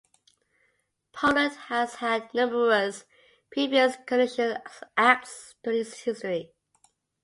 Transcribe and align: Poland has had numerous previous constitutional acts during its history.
Poland 1.13 1.55
has 1.67 1.93
had 1.97 2.33
numerous 2.33 3.05
previous 3.51 3.97
constitutional 4.07 4.57
acts 4.97 5.53
during 5.63 5.81
its 5.81 5.99
history. 5.99 6.53